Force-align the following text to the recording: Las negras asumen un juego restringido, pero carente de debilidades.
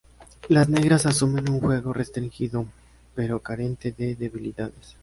Las 0.49 0.67
negras 0.67 1.05
asumen 1.05 1.47
un 1.51 1.59
juego 1.59 1.93
restringido, 1.93 2.65
pero 3.13 3.37
carente 3.41 3.91
de 3.91 4.15
debilidades. 4.15 4.95